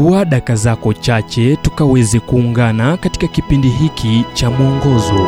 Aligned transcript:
chukua 0.00 0.24
daka 0.24 0.54
zako 0.56 0.92
chache 0.94 1.56
tukaweze 1.56 2.20
kuungana 2.20 2.96
katika 2.96 3.26
kipindi 3.26 3.68
hiki 3.68 4.24
cha 4.34 4.50
mwongozo. 4.50 5.26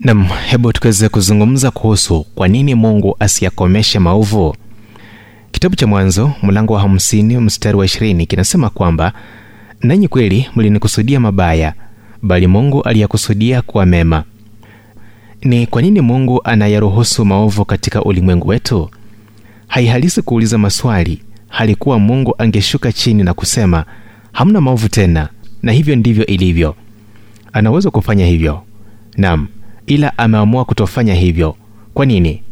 Nam 0.00 0.24
hebu 0.46 0.72
tukiweze 0.72 1.08
kuzungumza 1.08 1.70
kuhusu 1.70 2.26
kwa 2.34 2.48
nini 2.48 2.74
mungu 2.74 3.16
asiyakomeshe 3.20 3.98
maovu. 3.98 4.56
Kitabu 5.52 5.76
cha 5.76 5.86
mwanzo 5.86 6.30
mlango 6.42 6.74
wa 6.74 6.82
50 6.82 7.40
mstari 7.40 7.76
wa 7.78 7.84
20 7.86 8.26
kinasema 8.26 8.70
kwamba 8.70 9.12
nanyi 9.80 10.08
kweli 10.08 10.48
mlinikusudia 10.56 11.20
mabaya 11.20 11.74
bali 12.22 12.46
mungu 12.46 12.82
aliyakusudia 12.82 13.62
kuwa 13.62 13.86
mema. 13.86 14.24
Ni 15.42 15.66
kwa 15.66 15.82
nini 15.82 16.00
mungu 16.00 16.40
anayaruhusu 16.44 17.24
maovu 17.24 17.64
katika 17.64 18.02
ulimwengu 18.02 18.48
wetu 18.48 18.90
haihalisi 19.74 20.22
kuuliza 20.22 20.58
maswali 20.58 21.22
halikuwa 21.48 21.98
mungu 21.98 22.34
angeshuka 22.38 22.92
chini 22.92 23.22
na 23.22 23.34
kusema 23.34 23.84
hamna 24.32 24.60
maovu 24.60 24.88
tena. 24.88 25.28
Na 25.62 25.72
hivyo 25.72 25.96
ndivyo 25.96 26.26
ilivyo. 26.26 26.74
Anaweza 27.52 27.90
kufanya 27.90 28.26
hivyo. 28.26 28.62
Nam 29.16 29.46
ila 29.86 30.18
ameamua 30.18 30.64
kutofanya 30.64 31.14
hivyo. 31.14 31.56
Kwa 31.94 32.06
nini? 32.06 32.42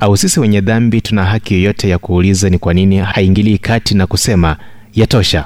Au 0.00 0.16
sisi 0.16 0.40
wenye 0.40 0.60
dhambi 0.60 1.00
tuna 1.00 1.24
haki 1.24 1.54
yoyote 1.54 1.88
ya 1.88 1.98
kuuliza 1.98 2.50
ni 2.50 2.58
kwa 2.58 2.74
nini 2.74 2.96
haingilii 2.96 3.58
kati 3.58 3.94
na 3.94 4.06
kusema 4.06 4.56
yatosha. 4.94 5.44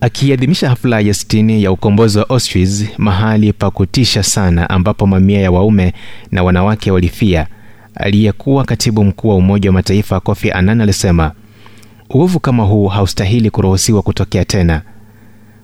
Akiadhimisha 0.00 0.68
hafla 0.68 1.00
ya 1.00 1.14
sitini 1.14 1.62
ya 1.62 1.72
ukombozi 1.72 2.18
wa 2.18 2.28
Auschwitz, 2.28 2.84
mahali 2.98 3.52
pa 3.52 3.70
kutisha 3.70 4.22
sana 4.22 4.70
ambapo 4.70 5.06
mamia 5.06 5.40
ya 5.40 5.50
waume 5.50 5.92
na 6.30 6.42
wanawake 6.42 6.90
walifia, 6.90 7.46
aliyekuwa 8.02 8.64
katibu 8.64 9.04
mkuu 9.04 9.28
wa 9.28 9.36
Umoja 9.36 9.68
wa 9.70 9.74
Mataifa 9.74 10.20
Kofi 10.20 10.50
Annan 10.52 10.80
alisema 10.80 11.32
uovu 12.10 12.40
kama 12.40 12.62
huu 12.62 12.86
haustahili 12.88 13.50
kuruhusiwa 13.50 14.02
kutokea 14.02 14.44
tena. 14.44 14.82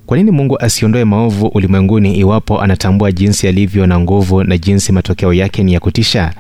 Kwa 0.07 0.17
nini 0.17 0.31
Mungu 0.31 0.59
asiondoe 0.61 1.05
maovu 1.05 1.47
ulimwenguni 1.47 2.15
iwapo 2.17 2.61
anatambua 2.61 3.13
jinsi 3.13 3.49
alivyo 3.49 3.87
na 3.87 4.01
nguvu 4.01 4.45
na 4.45 4.59
jinsi 4.59 4.93
matokeo 4.93 5.33
yake 5.33 5.63
ni 5.63 5.73
ya 5.73 5.81
kutisha? 5.81 6.33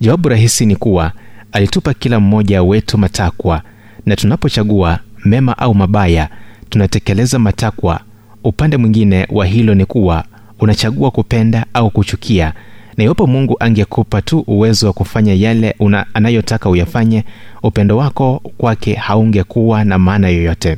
Jawabu 0.00 0.28
rahisi 0.28 0.66
ni 0.66 0.76
kuwa 0.76 1.12
alitupa 1.52 1.94
kila 1.94 2.20
mmoja 2.20 2.62
wetu 2.62 2.98
matakwa, 2.98 3.62
na 4.06 4.16
tunapochagua 4.16 4.98
mema 5.24 5.58
au 5.58 5.74
mabaya 5.74 6.28
tunatekeleza 6.70 7.38
matakwa. 7.38 8.00
Upande 8.44 8.76
mwingine 8.76 9.26
wa 9.30 9.46
hilo 9.46 9.74
ni 9.74 9.84
kuwa 9.86 10.24
unachagua 10.60 11.10
kupenda 11.10 11.66
au 11.74 11.90
kuchukia, 11.90 12.52
na 12.98 13.04
iwapo 13.04 13.26
Mungu 13.26 13.56
angekupa 13.60 14.22
tu 14.22 14.44
uwezo 14.46 14.86
wa 14.86 14.92
kufanya 14.92 15.34
yale 15.34 15.74
una, 15.78 16.06
anayotaka 16.14 16.70
uyafanye, 16.70 17.24
upendo 17.62 17.96
wako 17.96 18.42
kwake 18.58 18.94
haungekuwa 18.94 19.84
na 19.84 19.98
maana 19.98 20.28
yoyote. 20.28 20.76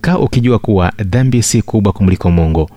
Kaa 0.00 0.18
ukijua 0.18 0.58
kuwa 0.58 0.92
dhambi 0.98 1.42
si 1.42 1.62
kubwa 1.62 1.92
kumliko 1.92 2.30
Mungu. 2.30 2.70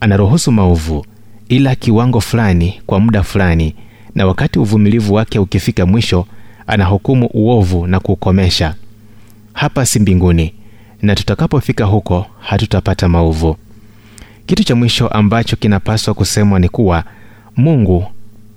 Anaruhusu 0.00 0.52
maovu, 0.52 1.06
ila 1.48 1.74
kiwango 1.74 2.20
fulani 2.20 2.80
kwa 2.86 3.00
muda 3.00 3.22
fulani, 3.22 3.74
na 4.14 4.26
wakati 4.26 4.58
uvumilivu 4.58 5.14
wake 5.14 5.38
ukifika 5.38 5.86
mwisho, 5.86 6.26
anahukumu 6.66 7.26
uovu 7.34 7.86
na 7.86 8.00
kuukomesha. 8.00 8.74
Hapa 9.52 9.86
si 9.86 9.98
mbinguni 10.00 10.54
na 11.02 11.14
tutakapofika 11.14 11.84
huko 11.84 12.26
hatutapata 12.40 13.08
maovu. 13.08 13.56
Kitu 14.46 14.64
cha 14.64 14.74
mwisho 14.74 15.08
ambacho 15.08 15.56
kinapaswa 15.56 16.14
kusemwa 16.14 16.58
ni 16.58 16.68
kuwa 16.68 17.04
Mungu 17.56 18.06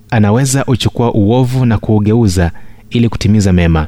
anaweza 0.10 0.66
uchukua 0.66 1.14
uovu 1.14 1.66
na 1.66 1.78
kuugeuza 1.78 2.52
ili 2.90 3.10
kutimiza 3.10 3.54
mema. 3.54 3.88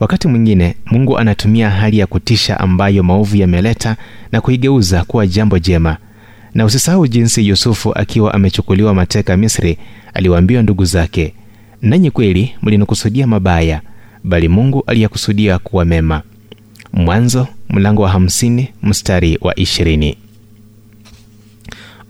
Wakati 0.00 0.28
mwingine 0.28 0.74
Mungu 0.86 1.18
anatumia 1.18 1.70
hali 1.70 1.98
ya 1.98 2.06
kutisha 2.06 2.60
ambayo 2.60 3.02
maovu 3.02 3.36
yameleta 3.36 3.96
na 4.32 4.40
kuigeuza 4.40 5.04
kuwa 5.04 5.26
jambo 5.26 5.58
jema. 5.58 5.96
Na 6.54 6.64
usisahau 6.64 7.06
jinsi 7.06 7.48
Yusufu 7.48 7.92
akiwa 7.94 8.34
amechukuliwa 8.34 8.94
mateka 8.94 9.36
Misri 9.36 9.78
aliwaambiwa 10.14 10.62
ndugu 10.62 10.84
zake, 10.84 11.34
nanyi 11.82 12.10
kweli 12.10 12.52
mlinikusudia 12.62 13.26
mabaya, 13.26 13.80
bali 14.24 14.48
Mungu 14.48 14.82
aliyakusudia 14.86 15.58
kuwa 15.58 15.84
mema. 15.84 16.22
Mwanzo 16.92 17.46
mlango 17.68 18.02
wa 18.02 18.12
50 18.14 18.66
mstari 18.82 19.38
wa 19.40 19.54
20. 19.54 20.14